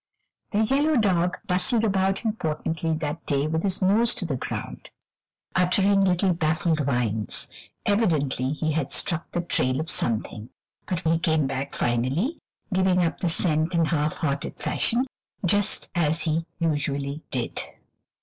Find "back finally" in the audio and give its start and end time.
11.45-12.39